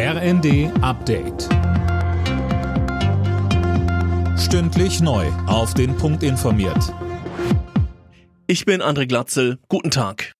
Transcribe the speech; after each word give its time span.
RND 0.00 0.70
Update. 0.80 1.48
Stündlich 4.38 5.00
neu. 5.00 5.26
Auf 5.48 5.74
den 5.74 5.96
Punkt 5.96 6.22
informiert. 6.22 6.94
Ich 8.46 8.64
bin 8.64 8.80
André 8.80 9.08
Glatzel. 9.08 9.58
Guten 9.68 9.90
Tag. 9.90 10.34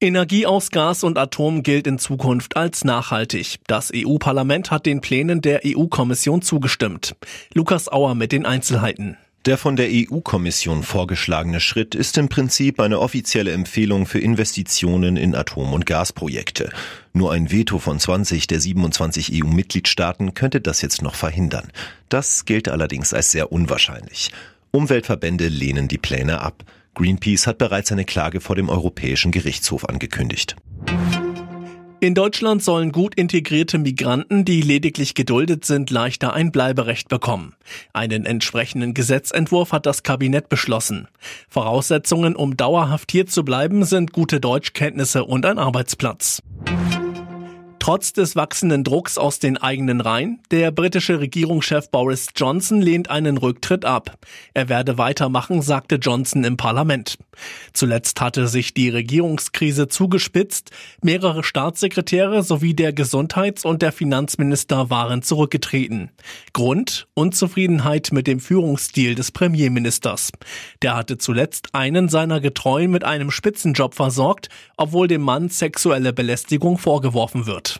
Energie 0.00 0.46
aus 0.46 0.70
Gas 0.70 1.02
und 1.02 1.18
Atom 1.18 1.64
gilt 1.64 1.88
in 1.88 1.98
Zukunft 1.98 2.56
als 2.56 2.84
nachhaltig. 2.84 3.56
Das 3.66 3.90
EU-Parlament 3.92 4.70
hat 4.70 4.86
den 4.86 5.00
Plänen 5.00 5.40
der 5.40 5.62
EU-Kommission 5.66 6.40
zugestimmt. 6.40 7.16
Lukas 7.54 7.90
Auer 7.90 8.14
mit 8.14 8.30
den 8.30 8.46
Einzelheiten. 8.46 9.16
Der 9.48 9.56
von 9.56 9.76
der 9.76 9.88
EU-Kommission 9.90 10.82
vorgeschlagene 10.82 11.60
Schritt 11.60 11.94
ist 11.94 12.18
im 12.18 12.28
Prinzip 12.28 12.80
eine 12.80 13.00
offizielle 13.00 13.52
Empfehlung 13.52 14.04
für 14.04 14.18
Investitionen 14.18 15.16
in 15.16 15.34
Atom- 15.34 15.72
und 15.72 15.86
Gasprojekte. 15.86 16.68
Nur 17.14 17.32
ein 17.32 17.50
Veto 17.50 17.78
von 17.78 17.98
20 17.98 18.46
der 18.46 18.60
27 18.60 19.42
EU-Mitgliedstaaten 19.42 20.34
könnte 20.34 20.60
das 20.60 20.82
jetzt 20.82 21.00
noch 21.00 21.14
verhindern. 21.14 21.72
Das 22.10 22.44
gilt 22.44 22.68
allerdings 22.68 23.14
als 23.14 23.30
sehr 23.30 23.50
unwahrscheinlich. 23.50 24.32
Umweltverbände 24.70 25.48
lehnen 25.48 25.88
die 25.88 25.96
Pläne 25.96 26.42
ab. 26.42 26.64
Greenpeace 26.94 27.46
hat 27.46 27.56
bereits 27.56 27.90
eine 27.90 28.04
Klage 28.04 28.42
vor 28.42 28.54
dem 28.54 28.68
Europäischen 28.68 29.32
Gerichtshof 29.32 29.88
angekündigt. 29.88 30.56
In 32.00 32.14
Deutschland 32.14 32.62
sollen 32.62 32.92
gut 32.92 33.16
integrierte 33.16 33.76
Migranten, 33.76 34.44
die 34.44 34.60
lediglich 34.60 35.14
geduldet 35.14 35.64
sind, 35.64 35.90
leichter 35.90 36.32
ein 36.32 36.52
Bleiberecht 36.52 37.08
bekommen. 37.08 37.56
Einen 37.92 38.24
entsprechenden 38.24 38.94
Gesetzentwurf 38.94 39.72
hat 39.72 39.84
das 39.84 40.04
Kabinett 40.04 40.48
beschlossen. 40.48 41.08
Voraussetzungen, 41.48 42.36
um 42.36 42.56
dauerhaft 42.56 43.10
hier 43.10 43.26
zu 43.26 43.44
bleiben, 43.44 43.84
sind 43.84 44.12
gute 44.12 44.38
Deutschkenntnisse 44.38 45.24
und 45.24 45.44
ein 45.44 45.58
Arbeitsplatz. 45.58 46.40
Trotz 47.88 48.12
des 48.12 48.36
wachsenden 48.36 48.84
Drucks 48.84 49.16
aus 49.16 49.38
den 49.38 49.56
eigenen 49.56 50.02
Reihen, 50.02 50.40
der 50.50 50.70
britische 50.72 51.20
Regierungschef 51.20 51.90
Boris 51.90 52.26
Johnson 52.36 52.82
lehnt 52.82 53.08
einen 53.08 53.38
Rücktritt 53.38 53.86
ab. 53.86 54.18
Er 54.52 54.68
werde 54.68 54.98
weitermachen, 54.98 55.62
sagte 55.62 55.94
Johnson 55.94 56.44
im 56.44 56.58
Parlament. 56.58 57.16
Zuletzt 57.72 58.20
hatte 58.20 58.46
sich 58.46 58.74
die 58.74 58.90
Regierungskrise 58.90 59.88
zugespitzt. 59.88 60.70
Mehrere 61.02 61.42
Staatssekretäre 61.42 62.42
sowie 62.42 62.74
der 62.74 62.92
Gesundheits- 62.92 63.64
und 63.64 63.80
der 63.80 63.92
Finanzminister 63.92 64.90
waren 64.90 65.22
zurückgetreten. 65.22 66.10
Grund? 66.52 67.08
Unzufriedenheit 67.14 68.10
mit 68.12 68.26
dem 68.26 68.40
Führungsstil 68.40 69.14
des 69.14 69.32
Premierministers. 69.32 70.30
Der 70.82 70.94
hatte 70.94 71.16
zuletzt 71.16 71.68
einen 71.74 72.10
seiner 72.10 72.40
Getreuen 72.40 72.90
mit 72.90 73.04
einem 73.04 73.30
Spitzenjob 73.30 73.94
versorgt, 73.94 74.50
obwohl 74.76 75.08
dem 75.08 75.22
Mann 75.22 75.48
sexuelle 75.48 76.12
Belästigung 76.12 76.76
vorgeworfen 76.76 77.46
wird. 77.46 77.77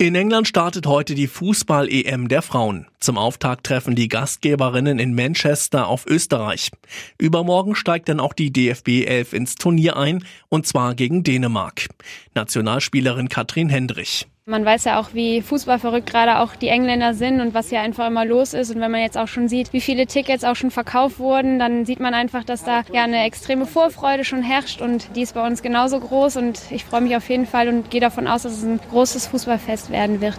In 0.00 0.14
England 0.14 0.46
startet 0.46 0.86
heute 0.86 1.16
die 1.16 1.26
Fußball-EM 1.26 2.28
der 2.28 2.40
Frauen. 2.42 2.86
Zum 3.00 3.18
Auftakt 3.18 3.66
treffen 3.66 3.96
die 3.96 4.06
Gastgeberinnen 4.06 5.00
in 5.00 5.12
Manchester 5.12 5.88
auf 5.88 6.06
Österreich. 6.06 6.70
Übermorgen 7.18 7.74
steigt 7.74 8.08
dann 8.08 8.20
auch 8.20 8.32
die 8.32 8.52
DFB 8.52 9.06
11 9.06 9.32
ins 9.32 9.54
Turnier 9.56 9.96
ein, 9.96 10.24
und 10.48 10.68
zwar 10.68 10.94
gegen 10.94 11.24
Dänemark. 11.24 11.88
Nationalspielerin 12.34 13.28
Katrin 13.28 13.68
Hendrich. 13.68 14.28
Man 14.50 14.64
weiß 14.64 14.84
ja 14.84 14.98
auch, 14.98 15.10
wie 15.12 15.42
fußballverrückt 15.42 16.08
gerade 16.08 16.38
auch 16.38 16.56
die 16.56 16.68
Engländer 16.68 17.12
sind 17.12 17.42
und 17.42 17.52
was 17.52 17.68
hier 17.68 17.82
einfach 17.82 18.06
immer 18.06 18.24
los 18.24 18.54
ist. 18.54 18.74
Und 18.74 18.80
wenn 18.80 18.90
man 18.90 19.02
jetzt 19.02 19.18
auch 19.18 19.28
schon 19.28 19.46
sieht, 19.46 19.74
wie 19.74 19.82
viele 19.82 20.06
Tickets 20.06 20.42
auch 20.42 20.56
schon 20.56 20.70
verkauft 20.70 21.18
wurden, 21.18 21.58
dann 21.58 21.84
sieht 21.84 22.00
man 22.00 22.14
einfach, 22.14 22.44
dass 22.44 22.64
da 22.64 22.80
ja 22.90 23.04
eine 23.04 23.24
extreme 23.24 23.66
Vorfreude 23.66 24.24
schon 24.24 24.42
herrscht 24.42 24.80
und 24.80 25.14
die 25.14 25.20
ist 25.20 25.34
bei 25.34 25.46
uns 25.46 25.60
genauso 25.60 26.00
groß. 26.00 26.38
Und 26.38 26.62
ich 26.70 26.86
freue 26.86 27.02
mich 27.02 27.14
auf 27.14 27.28
jeden 27.28 27.44
Fall 27.44 27.68
und 27.68 27.90
gehe 27.90 28.00
davon 28.00 28.26
aus, 28.26 28.44
dass 28.44 28.52
es 28.52 28.62
ein 28.62 28.80
großes 28.90 29.26
Fußballfest 29.26 29.90
werden 29.90 30.22
wird. 30.22 30.38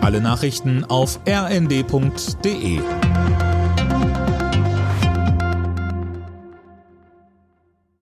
Alle 0.00 0.22
Nachrichten 0.22 0.86
auf 0.86 1.20
rnd.de 1.28 2.80